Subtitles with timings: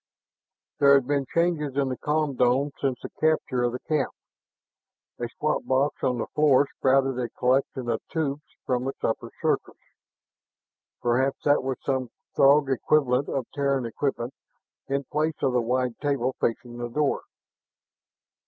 [0.79, 4.09] There had been changes in the com dome since the capture of the cap.
[5.19, 9.77] A squat box on the floor sprouted a collection of tubes from its upper surface.
[11.03, 14.33] Perhaps that was some Throg equivalent of Terran equipment
[14.87, 17.21] in place on the wide table facing the door.